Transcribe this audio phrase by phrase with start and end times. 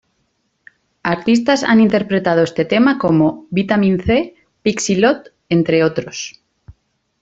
[1.03, 6.41] Artistas han interpretado este tema como: Vitamin C, Pixie Lott, entre otros.